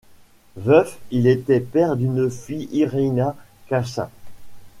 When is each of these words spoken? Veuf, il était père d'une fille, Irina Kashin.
Veuf, 0.57 0.97
il 1.11 1.27
était 1.27 1.59
père 1.59 1.95
d'une 1.95 2.31
fille, 2.31 2.67
Irina 2.71 3.35
Kashin. 3.67 4.09